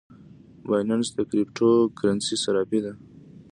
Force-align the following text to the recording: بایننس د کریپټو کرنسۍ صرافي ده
بایننس 0.67 1.07
د 1.15 1.19
کریپټو 1.29 1.69
کرنسۍ 1.97 2.35
صرافي 2.43 2.79
ده 2.85 2.93